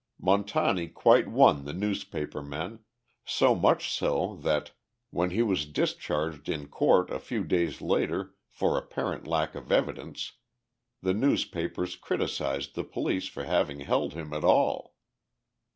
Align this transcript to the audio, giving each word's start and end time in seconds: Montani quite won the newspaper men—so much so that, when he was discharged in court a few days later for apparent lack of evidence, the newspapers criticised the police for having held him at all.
Montani 0.19 0.87
quite 0.91 1.27
won 1.27 1.63
the 1.65 1.73
newspaper 1.75 2.41
men—so 2.41 3.53
much 3.53 3.93
so 3.93 4.35
that, 4.37 4.71
when 5.11 5.29
he 5.29 5.43
was 5.43 5.67
discharged 5.67 6.49
in 6.49 6.69
court 6.69 7.11
a 7.11 7.19
few 7.19 7.43
days 7.43 7.81
later 7.83 8.33
for 8.49 8.79
apparent 8.79 9.27
lack 9.27 9.53
of 9.53 9.71
evidence, 9.71 10.31
the 11.03 11.13
newspapers 11.13 11.95
criticised 11.95 12.73
the 12.73 12.83
police 12.83 13.27
for 13.27 13.43
having 13.43 13.81
held 13.81 14.13
him 14.15 14.33
at 14.33 14.43
all. 14.43 14.95